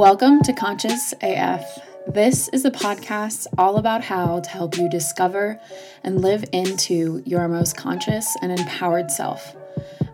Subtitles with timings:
[0.00, 1.78] Welcome to Conscious AF.
[2.06, 5.60] This is a podcast all about how to help you discover
[6.02, 9.54] and live into your most conscious and empowered self.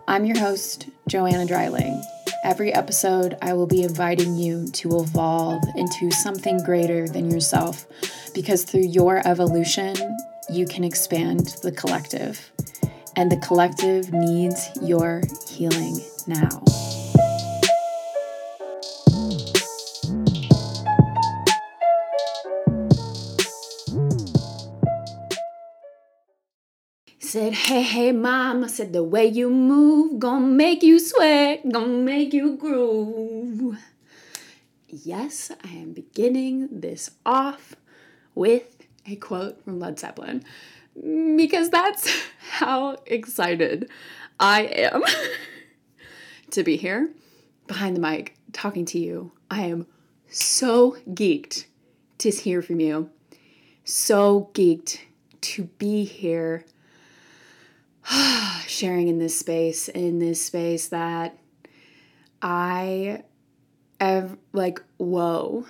[0.09, 2.03] I'm your host, Joanna Dreiling.
[2.43, 7.87] Every episode, I will be inviting you to evolve into something greater than yourself
[8.35, 9.95] because through your evolution,
[10.51, 12.51] you can expand the collective.
[13.15, 16.65] And the collective needs your healing now.
[27.27, 32.33] Said, hey, hey, mama, said the way you move, gonna make you sweat, gonna make
[32.33, 33.77] you groove.
[34.89, 37.75] Yes, I am beginning this off
[38.37, 38.77] with
[39.07, 40.45] a quote from Led Zeppelin
[40.95, 42.09] because that's
[42.49, 43.91] how excited
[44.39, 45.03] I am
[46.53, 47.11] to be here
[47.67, 49.33] behind the mic talking to you.
[49.51, 49.89] I am
[50.29, 51.67] so geeked
[52.19, 53.11] to hear from you,
[53.83, 55.01] so geeked
[55.41, 56.65] to be here
[58.67, 61.39] sharing in this space, in this space that
[62.43, 63.23] I
[64.01, 65.67] have like, whoa.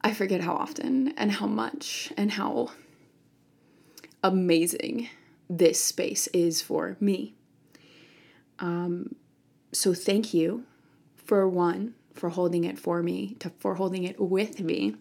[0.00, 2.70] I forget how often and how much and how
[4.22, 5.08] amazing
[5.50, 7.34] this space is for me.
[8.58, 9.16] Um,
[9.72, 10.64] so thank you
[11.16, 14.96] for one for holding it for me, to, for holding it with me.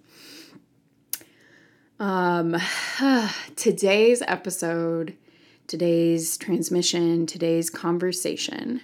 [2.00, 2.56] Um,
[3.56, 5.18] today's episode,
[5.66, 8.82] today's transmission, today's conversation,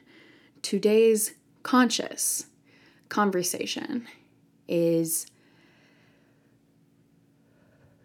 [0.64, 2.48] today's conscious
[3.10, 4.08] conversation
[4.68, 5.28] is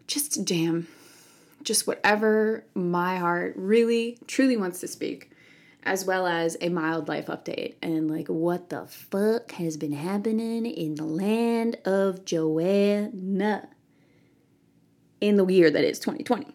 [0.06, 0.88] just damn,
[1.62, 5.30] just whatever my heart really, truly wants to speak,
[5.84, 7.76] as well as a mild life update.
[7.80, 13.68] And like what the fuck has been happening in the land of Joanna
[15.20, 16.46] in the year that is 2020.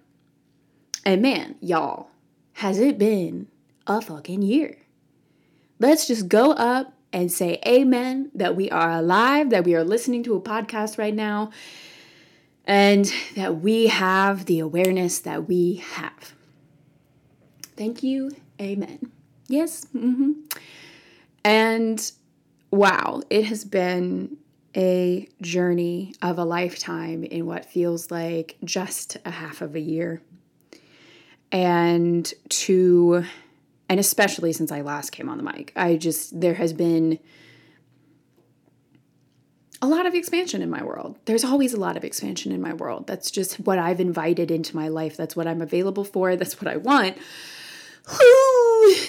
[1.05, 2.09] And man, y'all,
[2.53, 3.47] has it been
[3.87, 4.77] a fucking year?
[5.79, 10.23] Let's just go up and say amen that we are alive, that we are listening
[10.23, 11.51] to a podcast right now,
[12.65, 16.33] and that we have the awareness that we have.
[17.75, 18.31] Thank you.
[18.61, 19.11] Amen.
[19.47, 19.85] Yes.
[19.95, 20.33] Mm-hmm.
[21.43, 22.11] And
[22.71, 24.37] wow, it has been
[24.75, 30.21] a journey of a lifetime in what feels like just a half of a year.
[31.51, 33.23] And to,
[33.87, 37.19] and especially since I last came on the mic, I just, there has been
[39.81, 41.17] a lot of expansion in my world.
[41.25, 43.05] There's always a lot of expansion in my world.
[43.05, 45.17] That's just what I've invited into my life.
[45.17, 46.35] That's what I'm available for.
[46.35, 47.17] That's what I want.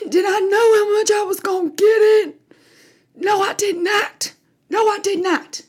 [0.08, 2.40] Did I know how much I was going to get it?
[3.16, 4.34] No, I did not.
[4.70, 5.62] No, I did not.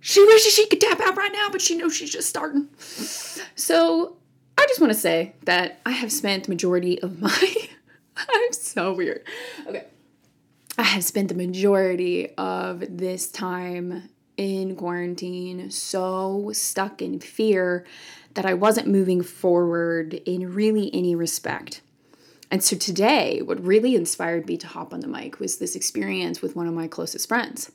[0.00, 2.68] She wishes she could tap out right now, but she knows she's just starting.
[2.76, 4.16] So
[4.58, 7.54] I just want to say that I have spent the majority of my
[8.16, 9.26] I'm so weird.
[9.66, 9.84] Okay.
[10.76, 17.86] I have spent the majority of this time in quarantine so stuck in fear
[18.34, 21.80] that I wasn't moving forward in really any respect.
[22.54, 26.40] And so today, what really inspired me to hop on the mic was this experience
[26.40, 27.72] with one of my closest friends.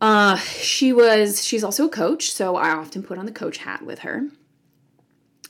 [0.00, 3.84] Uh, she was, she's also a coach, so I often put on the coach hat
[3.84, 4.28] with her.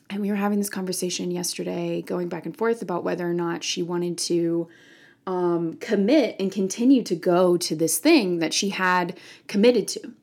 [0.08, 3.62] And we were having this conversation yesterday, going back and forth about whether or not
[3.62, 4.66] she wanted to
[5.26, 10.14] um, commit and continue to go to this thing that she had committed to.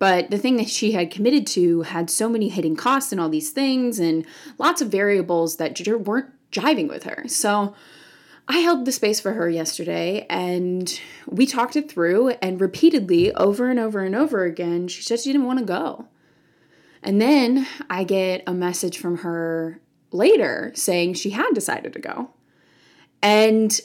[0.00, 3.28] But the thing that she had committed to had so many hidden costs and all
[3.28, 4.26] these things and
[4.58, 7.24] lots of variables that weren't jiving with her.
[7.26, 7.74] So
[8.48, 13.70] I held the space for her yesterday and we talked it through and repeatedly over
[13.70, 16.08] and over and over again she said she didn't want to go.
[17.02, 19.80] And then I get a message from her
[20.12, 22.30] later saying she had decided to go.
[23.22, 23.78] And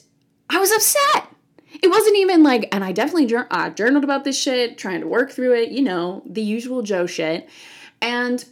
[0.50, 1.30] I was upset.
[1.82, 5.32] It wasn't even like, and I definitely uh, journaled about this shit, trying to work
[5.32, 7.50] through it, you know, the usual Joe shit.
[8.02, 8.44] And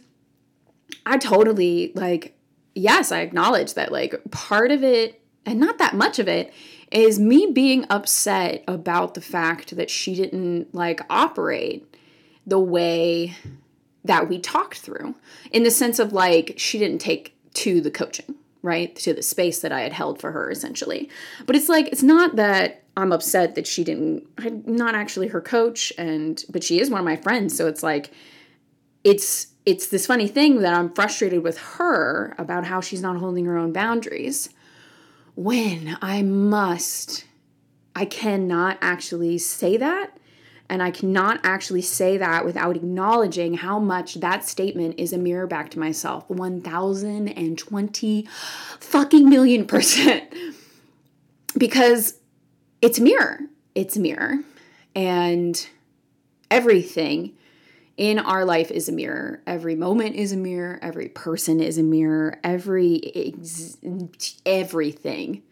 [1.04, 2.35] I totally, like,
[2.76, 6.52] yes, I acknowledge that, like, part of it, and not that much of it,
[6.92, 11.96] is me being upset about the fact that she didn't, like, operate
[12.46, 13.34] the way
[14.04, 15.14] that we talked through
[15.50, 19.60] in the sense of, like, she didn't take to the coaching right to the space
[19.60, 21.08] that i had held for her essentially.
[21.46, 25.40] But it's like it's not that i'm upset that she didn't i'm not actually her
[25.40, 28.10] coach and but she is one of my friends so it's like
[29.04, 33.44] it's it's this funny thing that i'm frustrated with her about how she's not holding
[33.44, 34.48] her own boundaries
[35.34, 37.26] when i must
[37.96, 40.18] I cannot actually say that.
[40.68, 45.46] And I cannot actually say that without acknowledging how much that statement is a mirror
[45.46, 46.28] back to myself.
[46.28, 48.28] 1020
[48.80, 50.32] fucking million percent.
[51.56, 52.18] Because
[52.82, 53.38] it's mirror.
[53.74, 54.40] It's a mirror.
[54.94, 55.66] And
[56.50, 57.32] everything
[57.96, 59.40] in our life is a mirror.
[59.46, 60.78] Every moment is a mirror.
[60.82, 62.38] Every person is a mirror.
[62.44, 63.78] Every ex-
[64.44, 65.42] everything.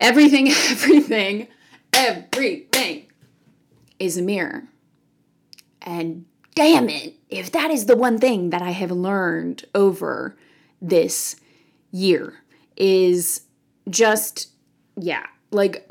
[0.00, 1.48] Everything, everything,
[1.92, 3.06] everything
[3.98, 4.64] is a mirror.
[5.82, 6.24] And
[6.54, 10.36] damn it, if that is the one thing that I have learned over
[10.80, 11.36] this
[11.90, 12.34] year
[12.76, 13.42] is
[13.88, 14.48] just
[14.96, 15.84] yeah, like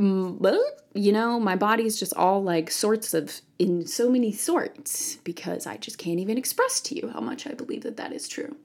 [0.93, 5.77] you know, my body's just all like sorts of in so many sorts because I
[5.77, 8.55] just can't even express to you how much I believe that that is true.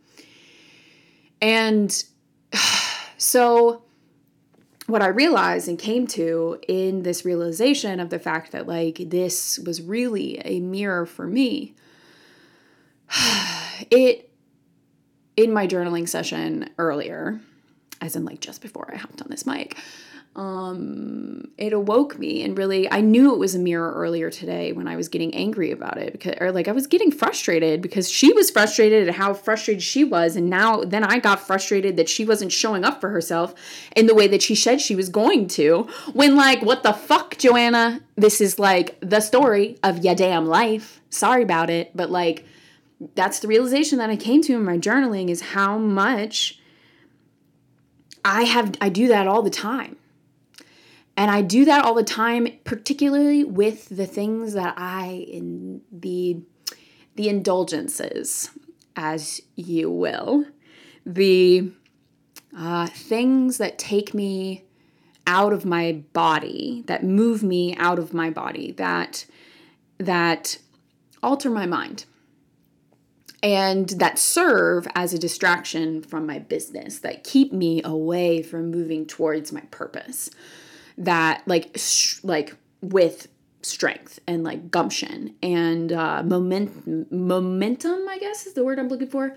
[1.40, 2.04] And
[3.18, 3.82] so,
[4.86, 9.58] what I realized and came to in this realization of the fact that, like, this
[9.58, 11.74] was really a mirror for me,
[13.90, 14.30] it,
[15.36, 17.40] in my journaling session earlier,
[18.00, 19.78] as in, like, just before I hopped on this mic,
[20.36, 24.88] um, it awoke me and really I knew it was a mirror earlier today when
[24.88, 28.32] I was getting angry about it because or like I was getting frustrated because she
[28.32, 32.24] was frustrated at how frustrated she was and now then I got frustrated that she
[32.24, 33.54] wasn't showing up for herself
[33.94, 37.38] in the way that she said she was going to when like what the fuck
[37.38, 38.00] Joanna?
[38.16, 41.00] This is like the story of your damn life.
[41.10, 42.44] Sorry about it but like
[43.14, 46.58] that's the realization that I came to in my journaling is how much
[48.24, 49.96] I have I do that all the time
[51.16, 56.40] and I do that all the time, particularly with the things that I in the
[57.16, 58.50] the indulgences,
[58.96, 60.46] as you will,
[61.06, 61.70] the
[62.56, 64.64] uh, things that take me
[65.26, 69.24] out of my body, that move me out of my body, that
[69.98, 70.58] that
[71.22, 72.06] alter my mind.
[73.40, 79.04] And that serve as a distraction from my business that keep me away from moving
[79.04, 80.30] towards my purpose
[80.98, 83.28] that like sh- like with
[83.62, 89.08] strength and like gumption and uh, moment momentum I guess is the word I'm looking
[89.08, 89.34] for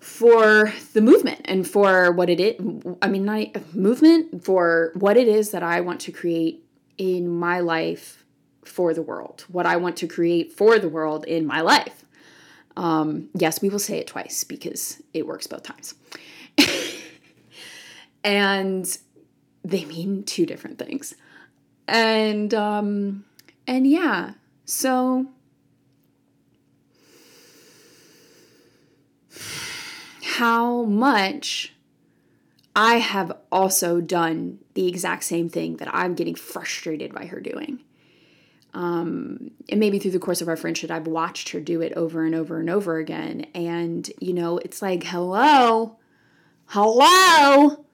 [0.00, 2.54] for the movement and for what it is
[3.02, 6.64] I mean not movement for what it is that I want to create
[6.96, 8.24] in my life
[8.64, 12.04] for the world what I want to create for the world in my life.
[12.76, 15.94] Um, yes we will say it twice because it works both times.
[18.24, 18.98] And
[19.70, 21.14] they mean two different things.
[21.86, 23.24] And um
[23.66, 24.32] and yeah,
[24.64, 25.26] so
[30.22, 31.74] how much
[32.76, 37.82] I have also done the exact same thing that I'm getting frustrated by her doing.
[38.72, 42.24] Um, and maybe through the course of our friendship, I've watched her do it over
[42.24, 43.46] and over and over again.
[43.52, 45.96] And, you know, it's like, hello,
[46.66, 47.84] hello,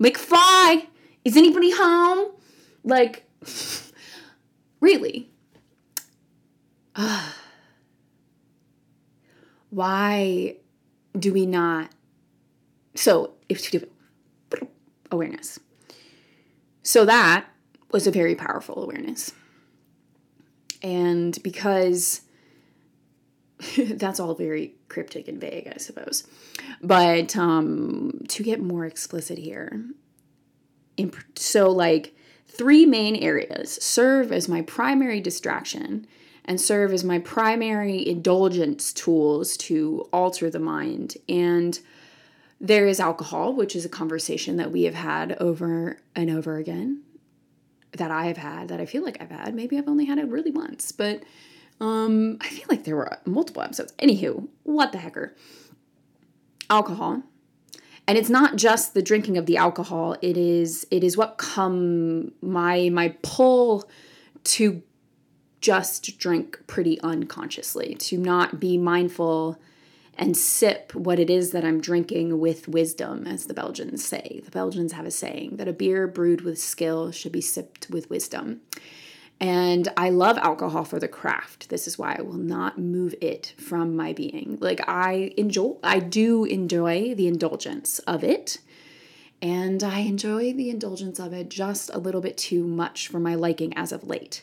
[0.00, 0.86] McFly,
[1.24, 2.32] is anybody home?
[2.84, 3.24] Like,
[4.80, 5.30] really?
[6.94, 7.30] Uh,
[9.70, 10.56] why
[11.18, 11.90] do we not?
[12.94, 14.68] So, if to do
[15.10, 15.58] awareness.
[16.82, 17.46] So, that
[17.90, 19.32] was a very powerful awareness.
[20.82, 22.22] And because
[23.76, 26.26] that's all very cryptic and vague, I suppose.
[26.82, 29.84] But um, to get more explicit here,
[31.36, 32.14] so like
[32.46, 36.06] three main areas serve as my primary distraction
[36.44, 41.16] and serve as my primary indulgence tools to alter the mind.
[41.28, 41.78] And
[42.60, 47.02] there is alcohol, which is a conversation that we have had over and over again,
[47.92, 49.54] that I have had, that I feel like I've had.
[49.54, 51.22] Maybe I've only had it really once, but
[51.80, 53.92] um, I feel like there were multiple episodes.
[53.92, 55.34] Anywho, what the hecker?
[56.68, 57.22] Alcohol
[58.10, 62.32] and it's not just the drinking of the alcohol it is it is what come
[62.42, 63.88] my my pull
[64.42, 64.82] to
[65.60, 69.60] just drink pretty unconsciously to not be mindful
[70.18, 74.42] and sip what it is that I'm drinking with wisdom, as the Belgians say.
[74.44, 78.10] The Belgians have a saying that a beer brewed with skill should be sipped with
[78.10, 78.60] wisdom.
[79.40, 81.70] And I love alcohol for the craft.
[81.70, 84.58] This is why I will not move it from my being.
[84.60, 88.58] Like I enjoy I do enjoy the indulgence of it.
[89.40, 93.34] And I enjoy the indulgence of it just a little bit too much for my
[93.34, 94.42] liking as of late.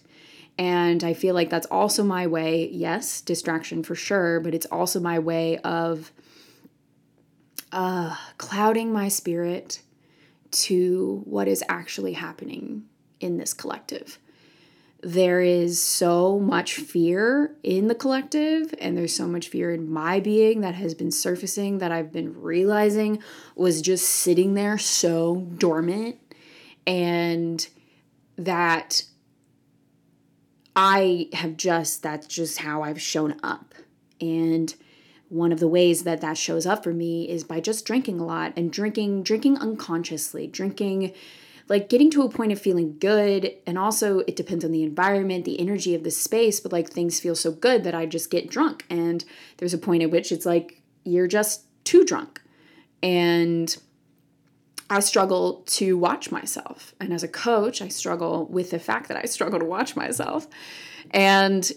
[0.58, 5.00] And I feel like that's also my way, yes, distraction for sure, but it's also
[5.00, 6.12] my way of
[7.72, 9.84] uh, clouding my spirit
[10.50, 12.86] to what is actually happening
[13.20, 14.18] in this collective.
[15.08, 20.20] There is so much fear in the collective, and there's so much fear in my
[20.20, 23.24] being that has been surfacing that I've been realizing
[23.56, 26.18] was just sitting there so dormant,
[26.86, 27.66] and
[28.38, 29.04] that
[30.76, 33.76] I have just, that's just how I've shown up.
[34.20, 34.76] And
[35.30, 38.26] one of the ways that that shows up for me is by just drinking a
[38.26, 41.14] lot and drinking drinking unconsciously drinking
[41.70, 45.46] like getting to a point of feeling good and also it depends on the environment
[45.46, 48.50] the energy of the space but like things feel so good that i just get
[48.50, 49.26] drunk and
[49.58, 52.42] there's a point at which it's like you're just too drunk
[53.02, 53.78] and
[54.90, 56.96] I struggle to watch myself.
[57.00, 60.48] And as a coach, I struggle with the fact that I struggle to watch myself.
[61.12, 61.70] And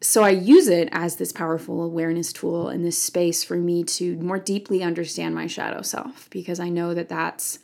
[0.00, 4.16] so I use it as this powerful awareness tool in this space for me to
[4.16, 7.60] more deeply understand my shadow self because I know that that's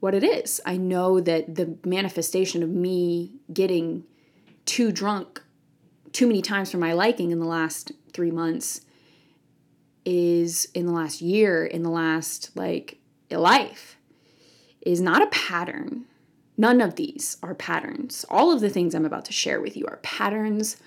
[0.00, 0.60] what it is.
[0.66, 4.04] I know that the manifestation of me getting
[4.64, 5.42] too drunk
[6.12, 8.80] too many times for my liking in the last 3 months
[10.04, 12.98] is in the last year, in the last like
[13.30, 13.96] life
[14.80, 16.06] is not a pattern.
[16.56, 18.24] None of these are patterns.
[18.28, 20.78] All of the things I'm about to share with you are patterns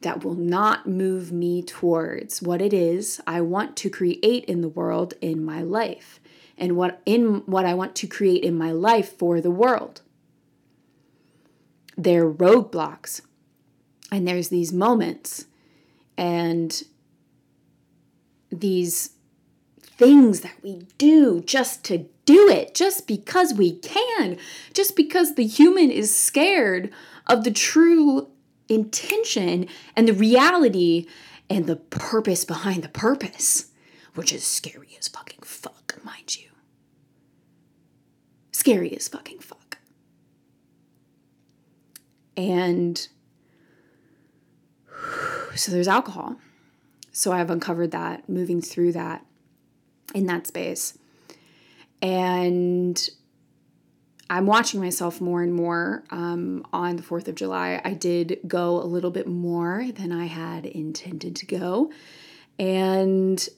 [0.00, 4.68] that will not move me towards what it is I want to create in the
[4.68, 6.20] world in my life
[6.60, 10.02] and what in what I want to create in my life for the world.
[11.96, 13.22] They're roadblocks.
[14.12, 15.46] And there's these moments
[16.16, 16.82] and
[18.50, 19.10] these
[19.82, 24.36] things that we do just to do it, just because we can,
[24.74, 26.90] just because the human is scared
[27.26, 28.28] of the true
[28.68, 31.06] intention and the reality
[31.48, 33.70] and the purpose behind the purpose,
[34.14, 36.49] which is scary as fucking fuck, mind you.
[38.60, 39.78] Scary as fucking fuck.
[42.36, 43.08] And
[45.56, 46.36] so there's alcohol.
[47.10, 49.24] So I've uncovered that, moving through that
[50.14, 50.98] in that space.
[52.02, 53.08] And
[54.28, 57.80] I'm watching myself more and more um, on the 4th of July.
[57.82, 61.90] I did go a little bit more than I had intended to go.
[62.58, 63.48] And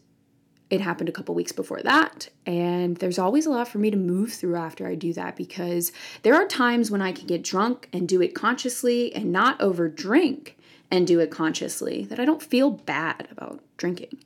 [0.73, 2.31] it happened a couple weeks before that.
[2.47, 5.93] And there's always a lot for me to move through after I do that because
[6.23, 9.87] there are times when I can get drunk and do it consciously and not over
[9.91, 10.57] drink
[10.91, 14.17] and do it consciously that I don't feel bad about drinking.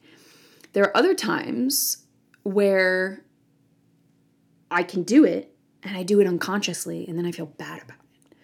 [0.73, 2.05] There are other times
[2.45, 3.25] where
[4.71, 7.99] I can do it and I do it unconsciously and then I feel bad about
[7.99, 8.37] it.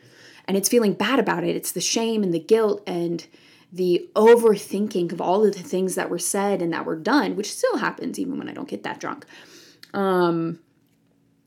[0.48, 1.54] And it's feeling bad about it.
[1.54, 3.24] It's the shame and the guilt and
[3.72, 7.52] the overthinking of all of the things that were said and that were done, which
[7.52, 9.24] still happens even when I don't get that drunk.
[9.94, 10.58] Um,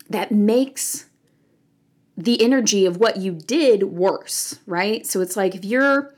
[0.10, 1.06] that makes
[2.18, 5.06] the energy of what you did worse, right?
[5.06, 6.14] So it's like if you're,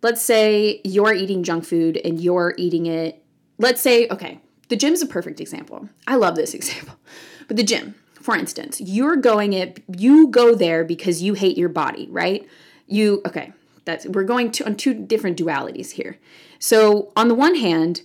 [0.00, 3.22] let's say you're eating junk food and you're eating it,
[3.58, 5.88] let's say, okay, the gym's a perfect example.
[6.06, 6.96] I love this example.
[7.46, 11.68] But the gym, for instance, you're going it you go there because you hate your
[11.68, 12.48] body, right?
[12.86, 13.52] You okay,
[13.84, 16.18] that's we're going to on two different dualities here.
[16.58, 18.02] So, on the one hand,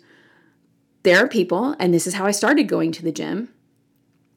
[1.03, 3.50] there are people and this is how I started going to the gym.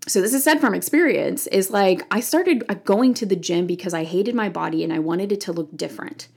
[0.07, 3.67] So this is said from experience is like I started uh, going to the gym
[3.67, 6.29] because I hated my body and I wanted it to look different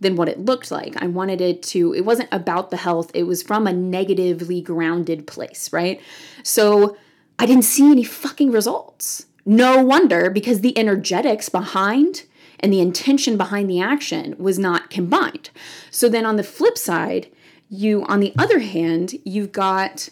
[0.00, 1.00] than what it looked like.
[1.00, 5.26] I wanted it to, it wasn't about the health, it was from a negatively grounded
[5.26, 6.00] place, right?
[6.42, 6.96] So
[7.38, 9.26] I didn't see any fucking results.
[9.44, 12.24] No wonder because the energetics behind
[12.62, 15.50] and the intention behind the action was not combined.
[15.90, 17.30] So then on the flip side,
[17.68, 20.08] you, on the other hand, you've got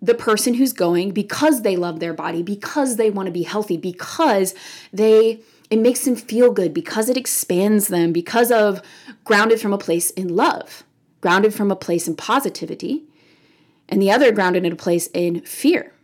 [0.00, 3.76] the person who's going because they love their body, because they want to be healthy,
[3.76, 4.54] because
[4.92, 5.40] they
[5.70, 8.82] it makes them feel good because it expands them because of
[9.24, 10.84] grounded from a place in love,
[11.22, 13.04] grounded from a place in positivity,
[13.88, 15.94] and the other grounded in a place in fear.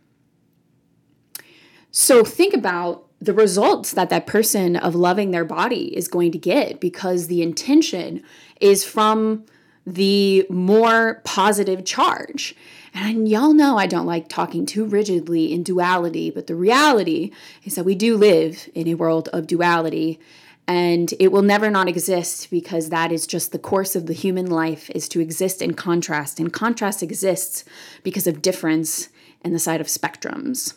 [1.91, 6.37] So think about the results that that person of loving their body is going to
[6.37, 8.23] get because the intention
[8.61, 9.45] is from
[9.85, 12.55] the more positive charge.
[12.93, 17.31] And y'all know I don't like talking too rigidly in duality, but the reality
[17.63, 20.19] is that we do live in a world of duality
[20.67, 24.45] and it will never not exist because that is just the course of the human
[24.45, 27.65] life is to exist in contrast and contrast exists
[28.03, 29.09] because of difference
[29.43, 30.75] in the side of spectrums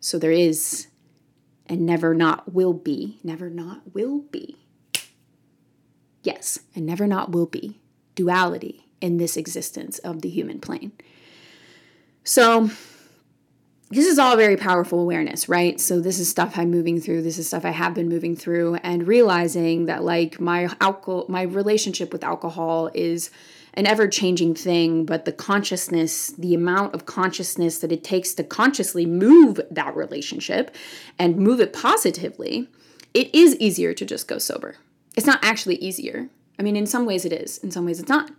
[0.00, 0.86] so there is
[1.66, 4.56] and never not will be never not will be
[6.22, 7.80] yes and never not will be
[8.14, 10.92] duality in this existence of the human plane
[12.22, 12.70] so
[13.90, 15.78] this is all very powerful awareness, right?
[15.80, 17.22] So this is stuff I'm moving through.
[17.22, 21.42] This is stuff I have been moving through and realizing that like my alcohol my
[21.42, 23.30] relationship with alcohol is
[23.74, 29.04] an ever-changing thing, but the consciousness, the amount of consciousness that it takes to consciously
[29.04, 30.74] move that relationship
[31.18, 32.68] and move it positively,
[33.12, 34.76] it is easier to just go sober.
[35.16, 36.28] It's not actually easier.
[36.58, 38.30] I mean, in some ways it is, in some ways it's not.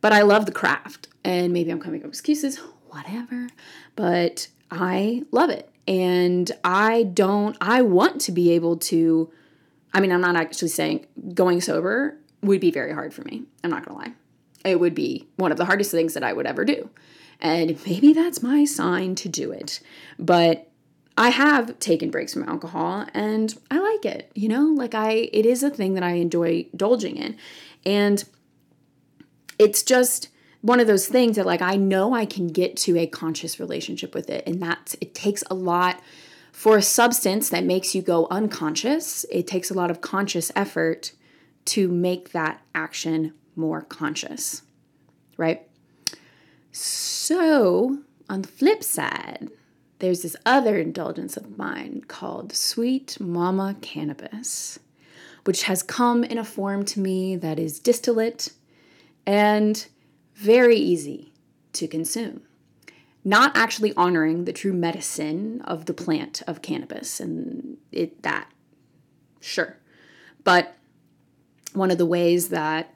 [0.00, 2.58] But I love the craft, and maybe I'm coming up with excuses,
[2.88, 3.48] whatever.
[3.94, 5.70] But I love it.
[5.88, 9.30] And I don't, I want to be able to,
[9.94, 13.44] I mean, I'm not actually saying going sober would be very hard for me.
[13.62, 14.12] I'm not gonna lie.
[14.66, 16.90] It would be one of the hardest things that I would ever do.
[17.40, 19.80] And maybe that's my sign to do it.
[20.18, 20.68] But
[21.18, 24.64] I have taken breaks from alcohol and I like it, you know?
[24.64, 27.36] Like I it is a thing that I enjoy indulging in.
[27.84, 28.22] And
[29.58, 30.28] it's just
[30.60, 34.14] one of those things that like I know I can get to a conscious relationship
[34.14, 36.02] with it and that it takes a lot
[36.52, 39.24] for a substance that makes you go unconscious.
[39.30, 41.12] It takes a lot of conscious effort
[41.66, 44.62] to make that action more conscious.
[45.36, 45.68] Right?
[46.72, 47.98] So,
[48.28, 49.50] on the flip side,
[49.98, 54.78] there's this other indulgence of mine called Sweet Mama Cannabis,
[55.44, 58.52] which has come in a form to me that is distillate
[59.26, 59.86] and
[60.34, 61.32] very easy
[61.72, 62.42] to consume.
[63.24, 68.50] Not actually honoring the true medicine of the plant of cannabis and it that
[69.40, 69.78] sure.
[70.44, 70.76] But
[71.72, 72.94] one of the ways that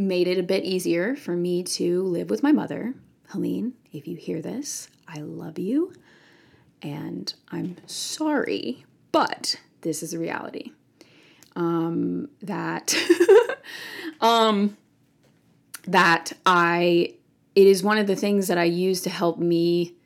[0.00, 2.94] made it a bit easier for me to live with my mother,
[3.28, 5.92] Helene, if you hear this, I love you
[6.82, 10.72] and I'm sorry, but this is a reality.
[11.54, 12.94] Um, that
[14.20, 14.76] um,
[15.86, 17.14] that I
[17.54, 19.96] it is one of the things that I use to help me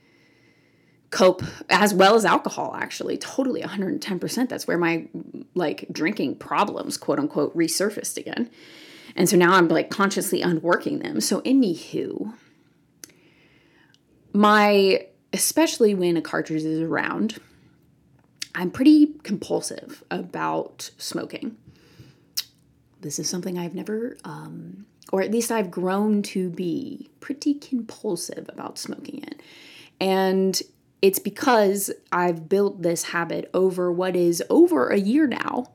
[1.10, 5.06] cope as well as alcohol actually totally 110% that's where my
[5.54, 8.50] like drinking problems quote unquote resurfaced again
[9.16, 12.32] and so now i'm like consciously unworking them so anywho
[14.32, 17.38] my especially when a cartridge is around
[18.54, 21.56] i'm pretty compulsive about smoking
[23.00, 28.48] this is something i've never um, or at least I've grown to be pretty compulsive
[28.48, 29.40] about smoking it.
[30.00, 30.60] And
[31.02, 35.66] it's because I've built this habit over what is over a year now.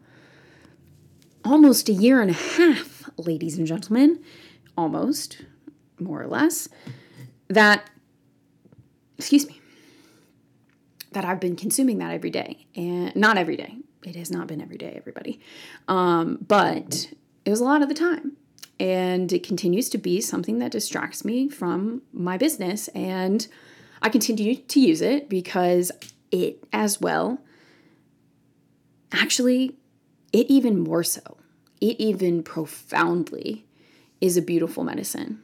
[1.46, 4.24] Almost a year and a half, ladies and gentlemen.
[4.78, 5.44] Almost,
[6.00, 6.70] more or less.
[7.48, 7.90] That,
[9.18, 9.60] excuse me,
[11.12, 12.68] that I've been consuming that every day.
[12.76, 13.78] And not every day.
[14.04, 15.42] It has not been every day, everybody.
[15.88, 17.12] Um, but
[17.46, 18.38] it was a lot of the time
[18.80, 23.48] and it continues to be something that distracts me from my business and
[24.02, 25.92] i continue to use it because
[26.32, 27.40] it as well
[29.12, 29.76] actually
[30.32, 31.39] it even more so
[31.82, 33.66] it even profoundly
[34.22, 35.42] is a beautiful medicine.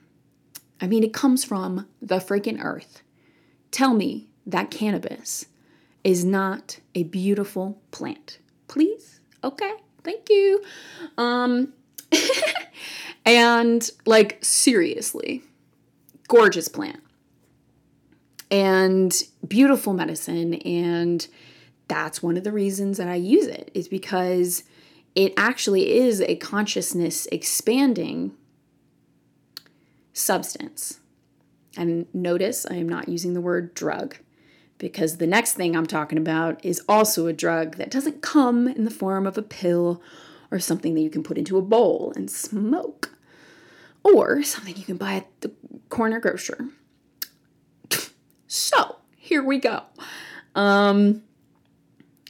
[0.81, 3.01] I mean it comes from the freaking earth.
[3.71, 5.45] Tell me that cannabis
[6.03, 8.39] is not a beautiful plant.
[8.67, 9.19] Please?
[9.43, 10.63] Okay thank you.
[11.17, 11.73] Um
[13.25, 15.41] And like, seriously,
[16.27, 17.01] gorgeous plant.
[18.51, 19.11] And
[19.47, 20.53] beautiful medicine.
[20.53, 21.27] And
[21.87, 24.63] that's one of the reasons that I use it, is because
[25.15, 28.33] it actually is a consciousness expanding
[30.13, 30.99] substance.
[31.77, 34.17] And notice I am not using the word drug
[34.77, 38.85] because the next thing I'm talking about is also a drug that doesn't come in
[38.85, 40.01] the form of a pill
[40.51, 43.11] or something that you can put into a bowl and smoke
[44.03, 45.51] or something you can buy at the
[45.89, 46.69] corner grocer.
[48.47, 49.83] So, here we go.
[50.53, 51.23] Um,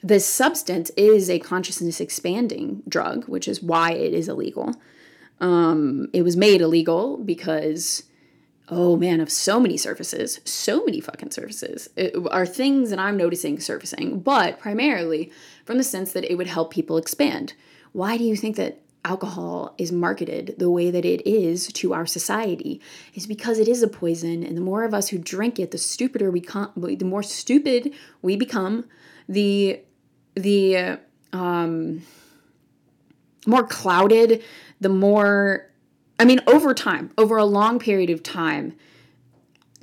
[0.06, 4.76] this substance is a consciousness expanding drug, which is why it is illegal.
[5.40, 8.04] Um, it was made illegal because,
[8.70, 11.90] oh man, of so many surfaces, so many fucking surfaces
[12.30, 15.32] are things that I'm noticing surfacing, but primarily
[15.66, 17.54] from the sense that it would help people expand.
[17.92, 22.06] Why do you think that alcohol is marketed the way that it is to our
[22.06, 22.80] society
[23.16, 25.78] is because it is a poison and the more of us who drink it the
[25.78, 28.84] stupider we the more stupid we become
[29.30, 29.80] the
[30.36, 31.00] the
[31.34, 32.02] um
[33.46, 34.44] more clouded
[34.82, 35.70] the more
[36.20, 38.74] i mean over time over a long period of time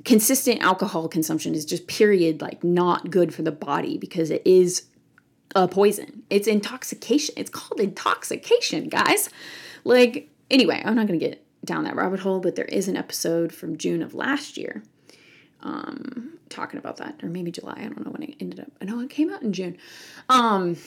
[0.05, 4.83] consistent alcohol consumption is just period like not good for the body because it is
[5.55, 6.23] a poison.
[6.29, 7.35] It's intoxication.
[7.37, 9.29] It's called intoxication, guys.
[9.83, 12.97] Like, anyway, I'm not going to get down that rabbit hole, but there is an
[12.97, 14.83] episode from June of last year
[15.61, 17.75] um, talking about that, or maybe July.
[17.77, 18.71] I don't know when it ended up.
[18.81, 19.77] I know it came out in June.
[20.29, 20.77] Um,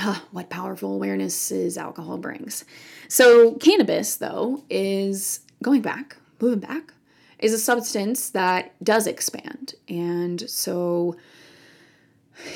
[0.00, 2.64] uh, what powerful awarenesses alcohol brings.
[3.08, 6.92] So, cannabis, though, is going back, moving back,
[7.38, 9.74] is a substance that does expand.
[9.88, 11.16] And so,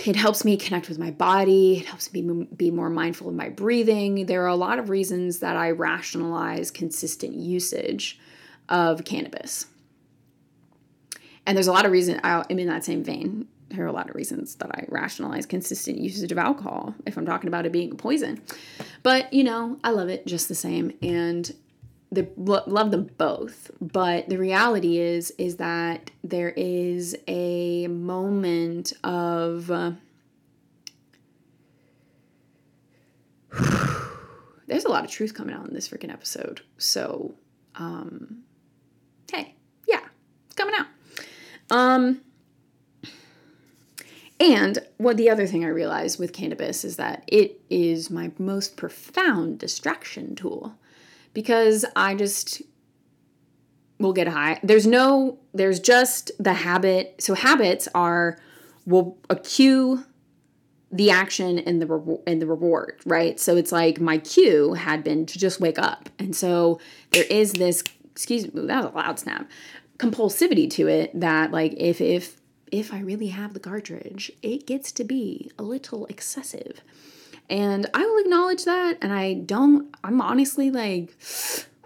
[0.04, 1.78] it helps me connect with my body.
[1.78, 4.26] It helps me be more mindful of my breathing.
[4.26, 8.18] There are a lot of reasons that I rationalize consistent usage
[8.68, 9.66] of cannabis.
[11.48, 13.48] And there's a lot of reasons, I'm in that same vein.
[13.70, 17.24] There are a lot of reasons that I rationalize consistent usage of alcohol if I'm
[17.24, 18.42] talking about it being a poison.
[19.02, 20.92] But, you know, I love it just the same.
[21.02, 21.50] And
[22.12, 29.70] the love them both but the reality is is that there is a moment of
[29.70, 29.92] uh,
[34.66, 37.34] there's a lot of truth coming out in this freaking episode so
[37.74, 38.38] um
[39.30, 39.54] hey
[39.86, 40.00] yeah
[40.46, 40.86] it's coming out
[41.70, 42.20] um
[44.40, 48.76] and what the other thing I realized with cannabis is that it is my most
[48.76, 50.74] profound distraction tool
[51.34, 52.62] because I just
[53.98, 54.60] will get high.
[54.62, 57.16] There's no, there's just the habit.
[57.18, 58.38] So habits are
[58.86, 60.04] will accrue
[60.90, 63.38] the action and the re- and the reward, right?
[63.38, 67.52] So it's like my cue had been to just wake up, and so there is
[67.52, 67.82] this.
[68.12, 69.48] Excuse me, that was a loud snap.
[69.98, 72.38] Compulsivity to it that like if if
[72.70, 76.80] if I really have the cartridge, it gets to be a little excessive.
[77.50, 78.98] And I will acknowledge that.
[79.00, 81.14] And I don't, I'm honestly like,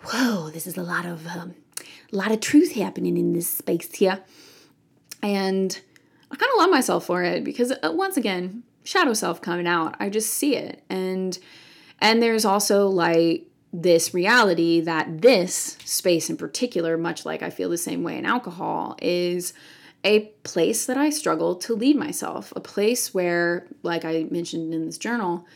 [0.04, 1.54] whoa, this is a lot of, um,
[2.12, 4.20] a lot of truth happening in this space here.
[5.22, 5.80] And
[6.30, 9.94] I kind of love myself for it because uh, once again, shadow self coming out,
[10.00, 10.82] I just see it.
[10.90, 11.38] And,
[12.00, 17.70] and there's also like this reality that this space in particular, much like I feel
[17.70, 19.54] the same way in alcohol, is
[20.04, 24.84] a place that I struggle to lead myself, a place where, like I mentioned in
[24.84, 25.46] this journal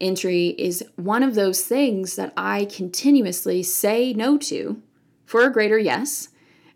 [0.00, 4.82] entry, is one of those things that I continuously say no to
[5.24, 6.28] for a greater yes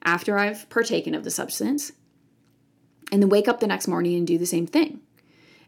[0.03, 1.93] after I've partaken of the substance,
[3.13, 5.01] and then wake up the next morning and do the same thing.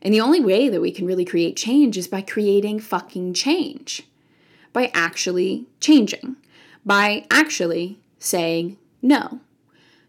[0.03, 4.05] And the only way that we can really create change is by creating fucking change,
[4.73, 6.37] by actually changing,
[6.85, 9.41] by actually saying no.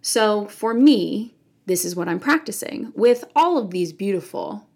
[0.02, 1.34] So for me,
[1.65, 4.67] this is what I'm practicing with all of these beautiful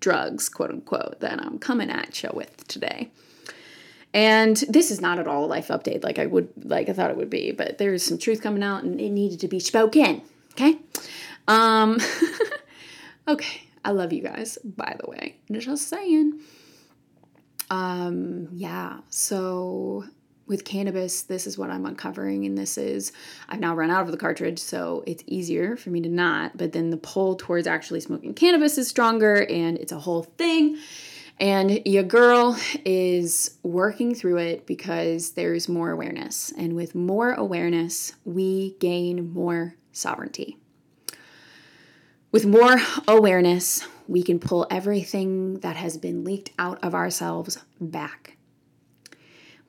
[0.00, 3.10] drugs, quote unquote, that I'm coming at you with today.
[4.12, 7.10] And this is not at all a life update like I would like I thought
[7.10, 10.22] it would be, but there's some truth coming out and it needed to be spoken.
[10.52, 10.78] Okay?
[11.48, 11.98] Um
[13.28, 13.62] okay.
[13.84, 15.36] I love you guys, by the way.
[15.50, 16.40] Just saying.
[17.74, 20.04] Um, yeah, so
[20.46, 23.12] with cannabis, this is what I'm uncovering, and this is
[23.48, 26.56] I've now run out of the cartridge, so it's easier for me to not.
[26.56, 30.78] But then the pull towards actually smoking cannabis is stronger, and it's a whole thing.
[31.40, 36.52] And your girl is working through it because there's more awareness.
[36.56, 40.58] And with more awareness, we gain more sovereignty.
[42.30, 42.76] With more
[43.08, 48.36] awareness, we can pull everything that has been leaked out of ourselves back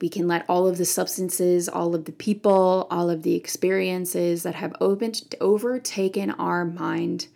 [0.01, 4.43] we can let all of the substances, all of the people, all of the experiences
[4.43, 7.27] that have opened, overtaken our mind,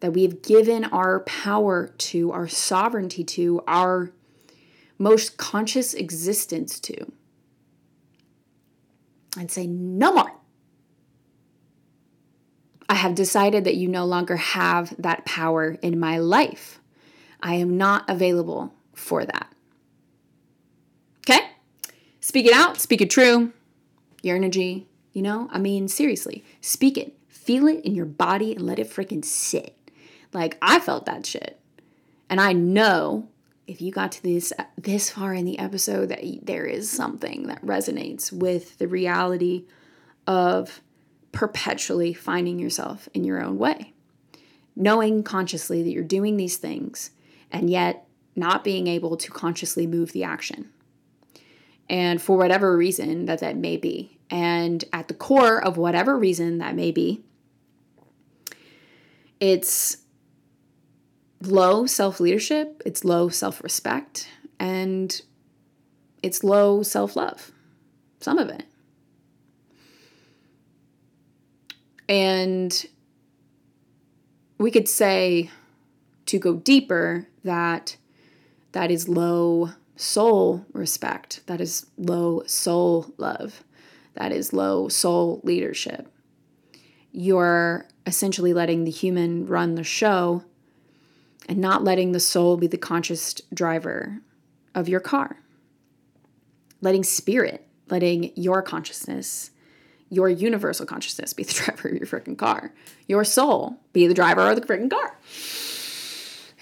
[0.00, 4.12] that we have given our power to, our sovereignty to, our
[4.98, 7.10] most conscious existence to,
[9.38, 10.32] and say, no more.
[12.92, 16.78] I have decided that you no longer have that power in my life.
[17.40, 19.50] I am not available for that.
[21.20, 21.40] Okay?
[22.20, 23.54] Speak it out, speak it true.
[24.22, 25.48] Your energy, you know?
[25.50, 27.16] I mean, seriously, speak it.
[27.28, 29.74] Feel it in your body and let it freaking sit.
[30.34, 31.58] Like I felt that shit.
[32.28, 33.26] And I know
[33.66, 37.64] if you got to this this far in the episode that there is something that
[37.64, 39.64] resonates with the reality
[40.26, 40.82] of
[41.32, 43.92] perpetually finding yourself in your own way.
[44.76, 47.10] Knowing consciously that you're doing these things
[47.50, 50.70] and yet not being able to consciously move the action
[51.88, 54.18] and for whatever reason that that may be.
[54.30, 57.22] And at the core of whatever reason that may be,
[59.40, 59.98] it's
[61.42, 65.20] low self leadership, it's low self respect, and
[66.22, 67.52] it's low self love.
[68.20, 68.64] Some of it.
[72.12, 72.86] And
[74.58, 75.48] we could say
[76.26, 77.96] to go deeper that
[78.72, 81.40] that is low soul respect.
[81.46, 83.64] That is low soul love.
[84.12, 86.06] That is low soul leadership.
[87.12, 90.44] You're essentially letting the human run the show
[91.48, 94.20] and not letting the soul be the conscious driver
[94.74, 95.38] of your car.
[96.82, 99.50] Letting spirit, letting your consciousness,
[100.12, 102.70] your universal consciousness be the driver of your freaking car.
[103.08, 105.16] Your soul be the driver of the freaking car.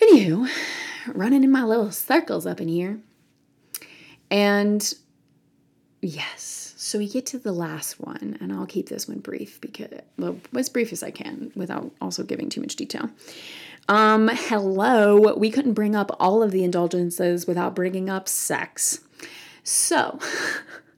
[0.01, 0.49] Anywho,
[1.09, 3.01] running in my little circles up in here.
[4.31, 4.95] And
[6.01, 9.89] yes, so we get to the last one, and I'll keep this one brief because,
[10.17, 13.11] well, as brief as I can without also giving too much detail.
[13.89, 19.01] Um, hello, we couldn't bring up all of the indulgences without bringing up sex.
[19.65, 20.21] So,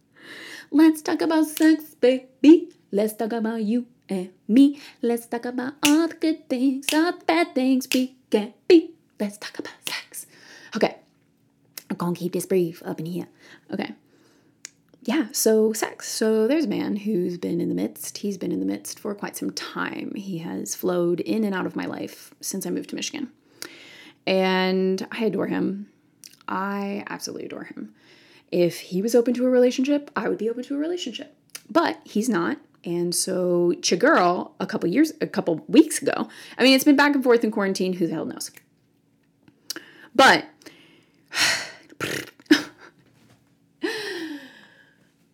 [0.72, 2.70] let's talk about sex, baby.
[2.90, 4.80] Let's talk about you and me.
[5.00, 8.92] Let's talk about all the good things, all the bad things we can be.
[9.20, 10.26] Let's talk about sex.
[10.74, 10.96] Okay,
[11.90, 13.28] I'm gonna keep this brief up in here.
[13.72, 13.92] Okay.
[15.04, 16.08] Yeah, so sex.
[16.08, 18.18] So there's a man who's been in the midst.
[18.18, 20.12] He's been in the midst for quite some time.
[20.14, 23.30] He has flowed in and out of my life since I moved to Michigan.
[24.28, 25.88] And I adore him.
[26.46, 27.92] I absolutely adore him.
[28.52, 31.34] If he was open to a relationship, I would be open to a relationship.
[31.70, 32.58] But he's not.
[32.84, 37.14] And so Chigirl, a couple years, a couple weeks ago, I mean, it's been back
[37.14, 37.94] and forth in quarantine.
[37.94, 38.50] Who the hell knows?
[40.14, 40.44] But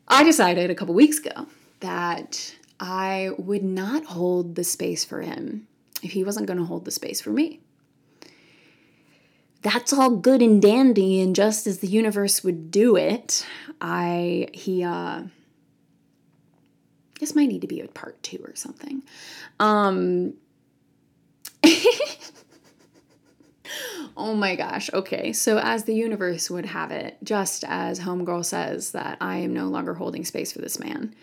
[0.09, 1.47] I decided a couple weeks ago
[1.81, 5.67] that I would not hold the space for him
[6.03, 7.61] if he wasn't going to hold the space for me.
[9.71, 13.47] That's all good and dandy, and just as the universe would do it,
[13.83, 15.25] I he uh
[17.21, 19.03] this might need to be a part two or something.
[19.61, 20.33] Um
[24.17, 24.91] Oh my gosh.
[24.93, 25.33] Okay.
[25.33, 29.69] So, as the universe would have it, just as Homegirl says that I am no
[29.69, 31.15] longer holding space for this man.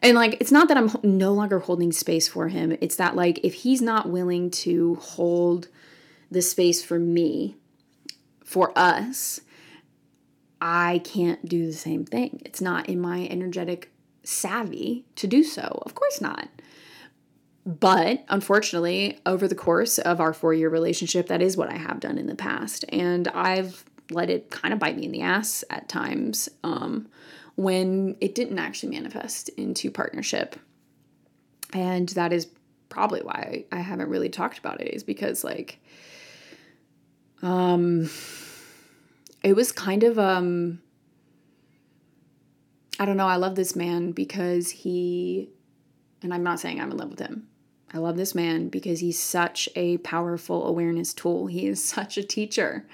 [0.00, 2.78] And like, it's not that I'm no longer holding space for him.
[2.80, 5.68] It's that, like, if he's not willing to hold
[6.30, 7.57] the space for me,
[8.48, 9.42] for us,
[10.58, 12.40] I can't do the same thing.
[12.46, 13.92] It's not in my energetic
[14.24, 15.82] savvy to do so.
[15.84, 16.48] Of course not.
[17.66, 22.00] But unfortunately, over the course of our four year relationship, that is what I have
[22.00, 22.86] done in the past.
[22.88, 27.06] And I've let it kind of bite me in the ass at times um,
[27.56, 30.56] when it didn't actually manifest into partnership.
[31.74, 32.48] And that is
[32.88, 35.80] probably why I haven't really talked about it, is because, like,
[37.42, 38.10] um,
[39.42, 40.80] it was kind of, um,
[42.98, 45.50] I don't know, I love this man because he,
[46.22, 47.48] and I'm not saying I'm in love with him,
[47.92, 51.46] I love this man because he's such a powerful awareness tool.
[51.46, 52.86] He is such a teacher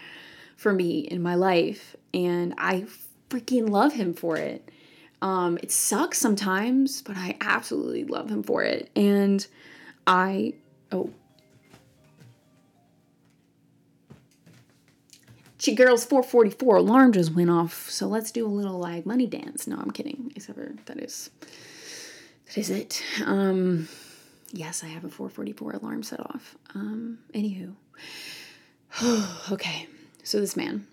[0.57, 2.87] for me in my life, and I
[3.29, 4.71] freaking love him for it.
[5.21, 8.91] Um, it sucks sometimes, but I absolutely love him for it.
[8.95, 9.45] And
[10.07, 10.55] I,
[10.93, 11.11] oh,
[15.65, 19.67] She girls 444 alarm just went off, so let's do a little like money dance.
[19.67, 20.31] No, I'm kidding.
[20.37, 21.31] Except for that is
[22.47, 23.03] that is it.
[23.25, 23.89] Um
[24.53, 26.55] Yes, I have a 444 alarm set off.
[26.75, 27.75] Um, anywho.
[29.53, 29.89] okay,
[30.23, 30.87] so this man,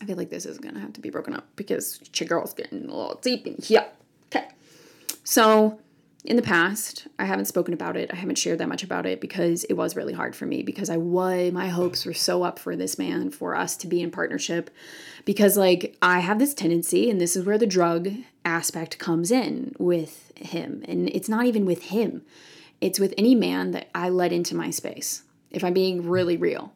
[0.00, 2.86] I feel like this is gonna have to be broken up because your girl's getting
[2.86, 3.86] a little deep in here.
[4.34, 4.48] Okay,
[5.22, 5.78] so
[6.26, 8.10] in the past, I haven't spoken about it.
[8.12, 10.90] I haven't shared that much about it because it was really hard for me because
[10.90, 14.10] I was my hopes were so up for this man for us to be in
[14.10, 14.70] partnership
[15.24, 18.10] because like I have this tendency and this is where the drug
[18.44, 22.22] aspect comes in with him and it's not even with him.
[22.80, 26.72] It's with any man that I let into my space, if I'm being really real.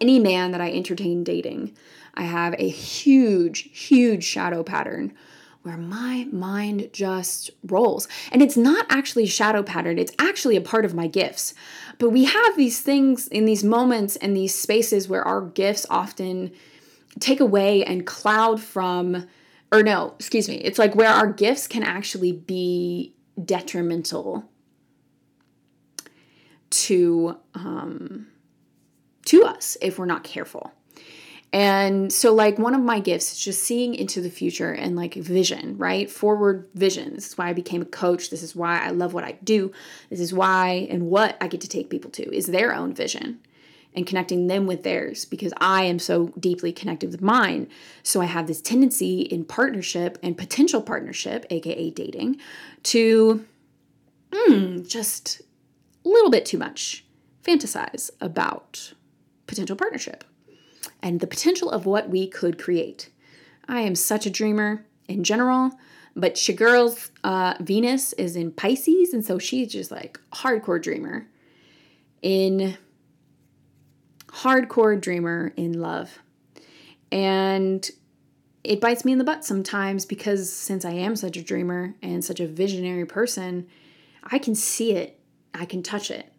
[0.00, 1.74] Any man that I entertain dating,
[2.14, 5.14] I have a huge, huge shadow pattern
[5.62, 8.08] where my mind just rolls.
[8.32, 11.54] And it's not actually shadow pattern, it's actually a part of my gifts.
[11.98, 16.52] But we have these things in these moments and these spaces where our gifts often
[17.18, 19.26] take away and cloud from,
[19.70, 24.48] or no, excuse me, it's like where our gifts can actually be detrimental
[26.70, 28.28] to um,
[29.26, 30.72] to us if we're not careful.
[31.52, 35.14] And so, like, one of my gifts is just seeing into the future and like
[35.14, 36.08] vision, right?
[36.08, 37.14] Forward vision.
[37.14, 38.30] This is why I became a coach.
[38.30, 39.72] This is why I love what I do.
[40.10, 43.40] This is why and what I get to take people to is their own vision
[43.96, 47.68] and connecting them with theirs because I am so deeply connected with mine.
[48.04, 52.36] So, I have this tendency in partnership and potential partnership, aka dating,
[52.84, 53.44] to
[54.30, 55.42] mm, just
[56.04, 57.04] a little bit too much
[57.42, 58.92] fantasize about
[59.48, 60.22] potential partnership
[61.02, 63.10] and the potential of what we could create.
[63.68, 65.72] I am such a dreamer in general.
[66.16, 71.26] But your girl's uh, Venus is in Pisces, and so she's just like hardcore dreamer.
[72.20, 72.76] In
[74.26, 76.18] hardcore dreamer in love.
[77.12, 77.88] And
[78.62, 82.24] it bites me in the butt sometimes because since I am such a dreamer and
[82.24, 83.66] such a visionary person,
[84.22, 85.18] I can see it,
[85.54, 86.29] I can touch it.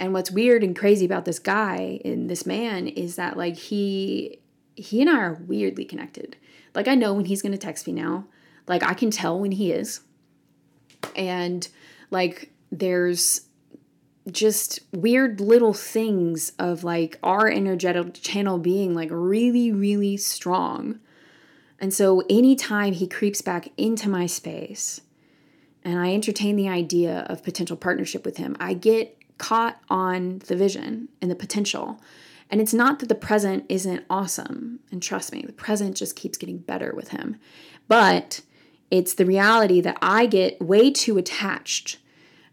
[0.00, 4.40] And what's weird and crazy about this guy and this man is that like he
[4.74, 6.36] he and I are weirdly connected.
[6.74, 8.24] Like I know when he's going to text me now.
[8.66, 10.00] Like I can tell when he is.
[11.14, 11.68] And
[12.10, 13.42] like there's
[14.30, 20.98] just weird little things of like our energetic channel being like really really strong.
[21.78, 25.02] And so anytime he creeps back into my space
[25.84, 30.54] and I entertain the idea of potential partnership with him, I get caught on the
[30.54, 32.00] vision and the potential.
[32.50, 34.78] And it's not that the present isn't awesome.
[34.92, 37.36] And trust me, the present just keeps getting better with him.
[37.88, 38.42] But
[38.90, 41.98] it's the reality that I get way too attached.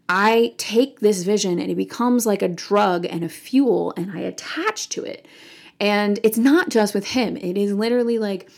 [0.08, 4.20] I take this vision and it becomes like a drug and a fuel, and I
[4.20, 5.26] attach to it.
[5.78, 8.50] And it's not just with him, it is literally like,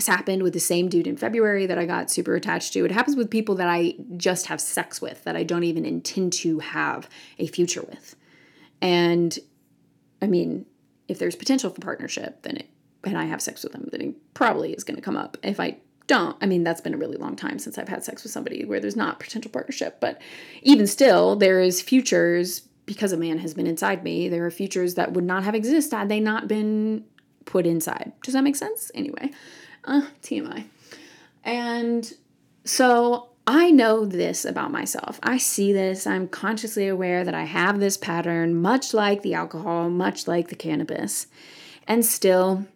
[0.00, 2.86] this happened with the same dude in February that I got super attached to.
[2.86, 6.32] It happens with people that I just have sex with, that I don't even intend
[6.34, 7.06] to have
[7.38, 8.16] a future with.
[8.80, 9.38] And
[10.22, 10.64] I mean,
[11.06, 12.70] if there's potential for partnership, then it,
[13.04, 15.36] and I have sex with them, then it probably is going to come up.
[15.42, 18.22] If I don't, I mean, that's been a really long time since I've had sex
[18.22, 20.00] with somebody where there's not potential partnership.
[20.00, 20.18] But
[20.62, 24.30] even still, there is futures because a man has been inside me.
[24.30, 27.04] There are futures that would not have existed had they not been
[27.44, 28.12] put inside.
[28.22, 28.90] Does that make sense?
[28.94, 29.30] Anyway,
[29.84, 30.64] uh, TMI.
[31.44, 32.12] And
[32.64, 35.18] so I know this about myself.
[35.22, 36.06] I see this.
[36.06, 40.54] I'm consciously aware that I have this pattern, much like the alcohol, much like the
[40.54, 41.26] cannabis.
[41.88, 42.66] And still,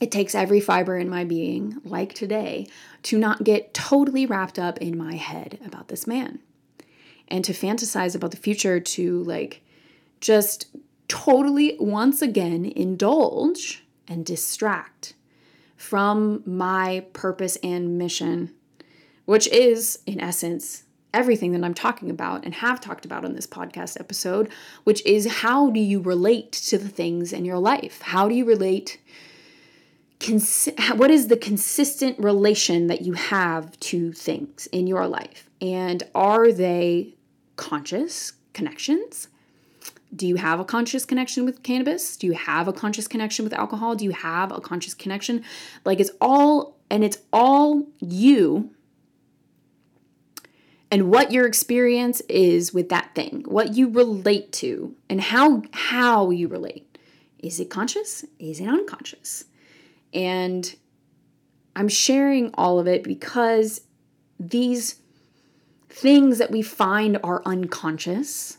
[0.00, 2.66] it takes every fiber in my being, like today,
[3.04, 6.38] to not get totally wrapped up in my head about this man
[7.28, 9.60] and to fantasize about the future, to like
[10.20, 10.66] just
[11.08, 15.14] totally once again indulge and distract
[15.84, 18.50] from my purpose and mission,
[19.26, 23.46] which is, in essence, everything that I'm talking about and have talked about on this
[23.46, 24.48] podcast episode,
[24.84, 28.00] which is how do you relate to the things in your life?
[28.00, 28.98] How do you relate?
[30.20, 35.50] Cons- what is the consistent relation that you have to things in your life?
[35.60, 37.14] And are they
[37.56, 39.28] conscious connections?
[40.14, 42.16] Do you have a conscious connection with cannabis?
[42.16, 43.94] Do you have a conscious connection with alcohol?
[43.94, 45.44] Do you have a conscious connection?
[45.84, 48.70] Like it's all, and it's all you
[50.94, 56.30] and what your experience is with that thing, what you relate to, and how how
[56.30, 56.98] you relate.
[57.40, 58.24] Is it conscious?
[58.38, 59.44] Is it unconscious?
[60.12, 60.72] And
[61.74, 63.80] I'm sharing all of it because
[64.38, 65.00] these
[65.88, 68.58] things that we find are unconscious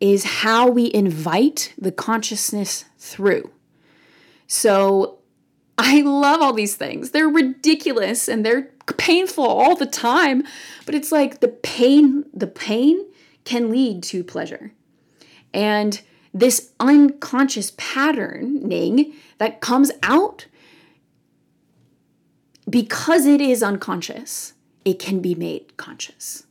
[0.00, 3.50] is how we invite the consciousness through.
[4.46, 5.18] So
[5.78, 7.10] I love all these things.
[7.10, 10.44] They're ridiculous and they're painful all the time,
[10.86, 13.04] but it's like the pain, the pain
[13.44, 14.72] can lead to pleasure.
[15.52, 16.00] And
[16.32, 20.46] this unconscious patterning that comes out
[22.68, 24.54] because it is unconscious,
[24.84, 26.44] it can be made conscious.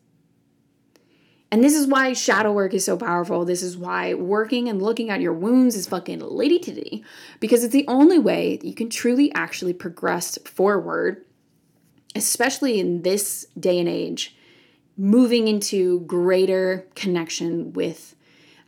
[1.54, 3.46] And this is why shadow work is so powerful.
[3.46, 7.06] This is why working and looking at your wounds is fucking lady titty
[7.40, 11.24] because it's the only way you can truly actually progress forward,
[12.16, 14.36] especially in this day and age,
[14.98, 18.16] moving into greater connection with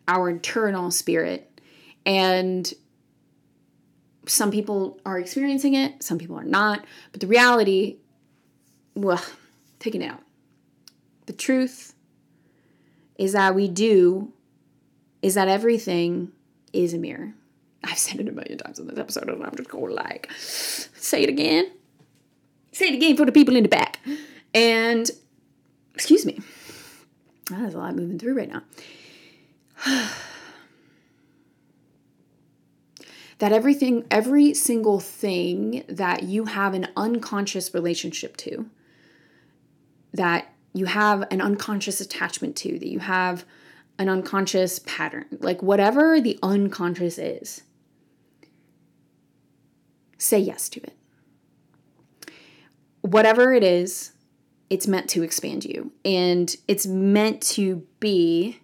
[0.08, 1.60] our internal spirit.
[2.06, 2.72] And
[4.28, 6.86] some people are experiencing it, some people are not.
[7.12, 7.98] But the reality,
[8.94, 9.26] well,
[9.80, 10.22] taking it out.
[11.26, 11.95] The truth
[13.18, 14.32] is that we do
[15.22, 16.32] is that everything
[16.74, 17.34] is a mirror.
[17.84, 21.24] I've said it a million times in this episode, and I'm just going like, say
[21.24, 21.72] it again.
[22.72, 24.00] Say it again for the people in the back.
[24.54, 25.10] And
[25.94, 26.40] excuse me.
[27.52, 28.64] Oh, there's a lot moving through right now.
[33.38, 38.70] that everything, every single thing that you have an unconscious relationship to,
[40.14, 43.46] that you have an unconscious attachment to, that you have
[43.98, 47.64] an unconscious pattern, like whatever the unconscious is,
[50.18, 50.94] say yes to it.
[53.00, 54.12] Whatever it is,
[54.70, 58.60] it's meant to expand you and it's meant to be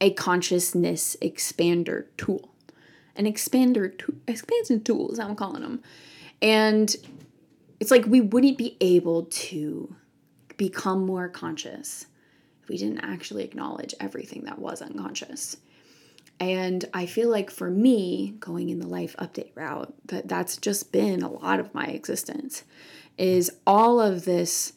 [0.00, 2.54] a consciousness expander tool.
[3.16, 5.82] An expander tool, expansion tool is how I'm calling them.
[6.40, 6.96] And
[7.80, 9.94] it's like we wouldn't be able to
[10.58, 12.04] become more conscious
[12.62, 15.56] if we didn't actually acknowledge everything that was unconscious.
[16.40, 20.92] And I feel like for me, going in the life update route, that that's just
[20.92, 22.64] been a lot of my existence
[23.16, 24.74] is all of this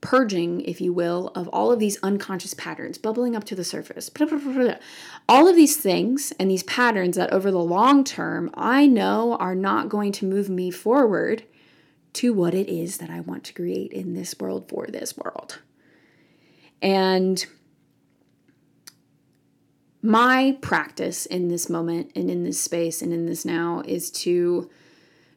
[0.00, 4.10] purging, if you will, of all of these unconscious patterns bubbling up to the surface.
[5.28, 9.54] All of these things and these patterns that over the long term I know are
[9.54, 11.44] not going to move me forward
[12.16, 15.58] to what it is that I want to create in this world for this world.
[16.80, 17.44] And
[20.02, 24.70] my practice in this moment and in this space and in this now is to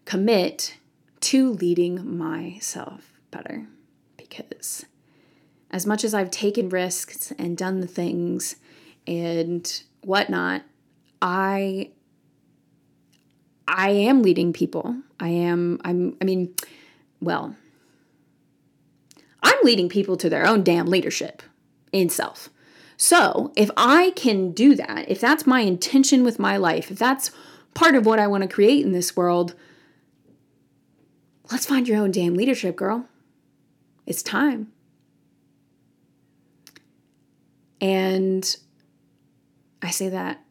[0.06, 0.78] commit
[1.22, 3.68] to leading myself better.
[4.16, 4.86] Because
[5.72, 8.56] as much as I've taken risks and done the things
[9.06, 10.64] and whatnot,
[11.22, 11.92] I
[13.68, 14.96] I am leading people.
[15.20, 16.54] I am I'm I mean,
[17.22, 17.56] well,
[19.44, 21.42] I'm leading people to their own damn leadership
[21.92, 22.50] in self.
[23.02, 27.32] So, if I can do that, if that's my intention with my life, if that's
[27.74, 29.56] part of what I want to create in this world,
[31.50, 33.08] let's find your own damn leadership, girl.
[34.06, 34.74] It's time.
[37.80, 38.56] And
[39.82, 40.44] I say that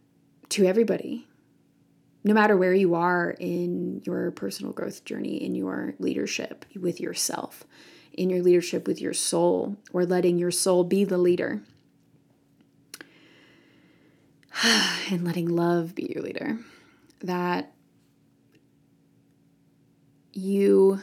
[0.51, 1.28] to everybody,
[2.29, 7.65] no matter where you are in your personal growth journey, in your leadership with yourself,
[8.13, 11.63] in your leadership with your soul, or letting your soul be the leader.
[15.11, 16.59] and letting love be your leader.
[17.21, 17.73] That
[20.35, 21.01] you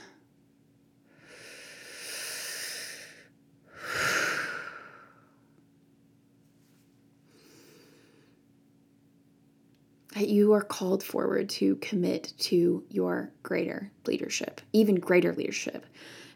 [10.16, 15.86] that you are called forward to commit to your greater leadership, even greater leadership.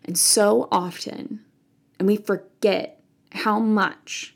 [0.04, 1.46] And so often,
[1.98, 3.02] and we forget
[3.32, 4.36] how much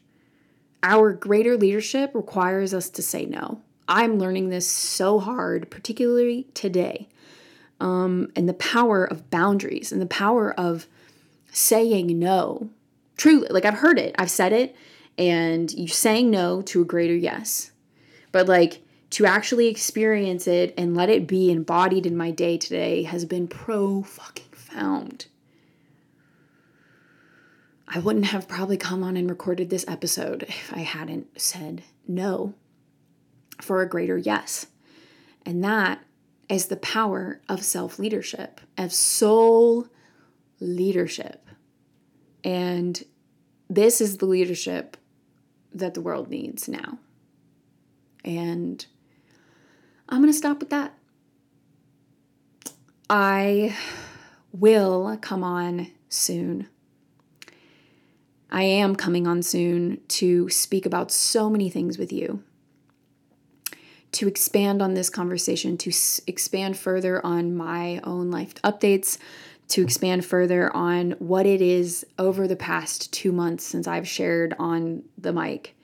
[0.82, 3.62] our greater leadership requires us to say no.
[3.88, 7.10] I'm learning this so hard, particularly today.
[7.82, 10.88] Um, and the power of boundaries and the power of
[11.52, 12.70] saying no.
[13.18, 14.76] Truly, like I've heard it, I've said it,
[15.18, 17.72] and you're saying no to a greater yes.
[18.32, 18.82] But like
[19.14, 23.48] to actually experience it and let it be embodied in my day today has been
[23.48, 25.28] pro fucking found.
[27.88, 32.56] I wouldn't have probably come on and recorded this episode if I hadn't said no
[33.62, 34.66] for a greater yes.
[35.46, 36.04] And that
[36.50, 39.90] is the power of self leadership, of soul
[40.60, 41.46] leadership.
[42.44, 43.04] And
[43.70, 44.98] this is the leadership
[45.72, 46.98] that the world needs now.
[48.26, 48.84] And
[50.14, 50.94] I'm going to stop with that.
[53.10, 53.76] I
[54.52, 56.68] will come on soon
[58.54, 62.44] I am coming on soon to speak about so many things with you.
[64.12, 69.18] To expand on this conversation, to s- expand further on my own life updates,
[69.70, 74.54] to expand further on what it is over the past two months since I've shared
[74.60, 75.76] on the mic,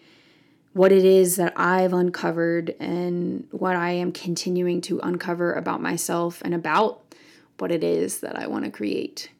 [0.74, 6.41] what it is that I've uncovered, and what I am continuing to uncover about myself
[6.43, 7.15] and about
[7.57, 9.32] what it is that I want to create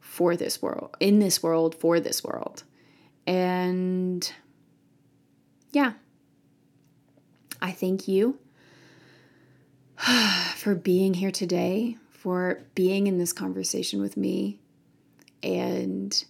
[0.00, 2.62] for this world, in this world, for this world.
[3.26, 4.32] And
[5.72, 5.92] yeah,
[7.60, 8.38] I thank you
[10.56, 14.60] for being here today, for being in this conversation with me.
[15.42, 16.24] And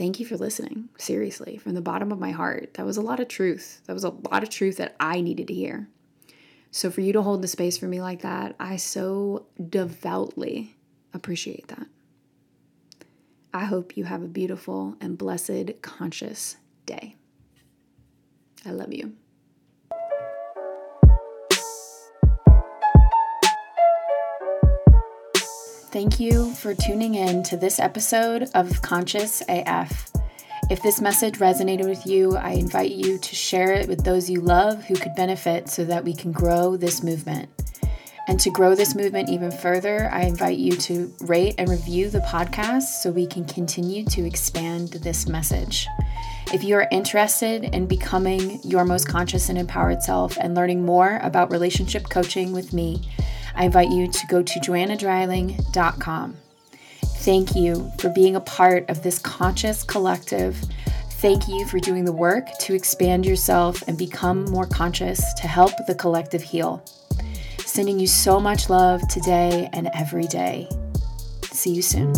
[0.00, 0.88] thank you for listening.
[0.96, 2.72] Seriously, from the bottom of my heart.
[2.74, 3.82] That was a lot of truth.
[3.84, 5.88] That was a lot of truth that I needed to hear.
[6.70, 10.74] So, for you to hold the space for me like that, I so devoutly
[11.12, 11.86] appreciate that.
[13.52, 17.16] I hope you have a beautiful and blessed conscious day.
[18.64, 19.19] I love you.
[25.92, 30.12] Thank you for tuning in to this episode of Conscious AF.
[30.70, 34.40] If this message resonated with you, I invite you to share it with those you
[34.40, 37.50] love who could benefit so that we can grow this movement.
[38.28, 42.20] And to grow this movement even further, I invite you to rate and review the
[42.20, 45.88] podcast so we can continue to expand this message.
[46.54, 51.18] If you are interested in becoming your most conscious and empowered self and learning more
[51.24, 53.02] about relationship coaching with me,
[53.54, 56.36] I invite you to go to joannadryling.com.
[57.02, 60.56] Thank you for being a part of this conscious collective.
[61.20, 65.72] Thank you for doing the work to expand yourself and become more conscious to help
[65.86, 66.82] the collective heal.
[67.58, 70.68] Sending you so much love today and every day.
[71.52, 72.14] See you soon.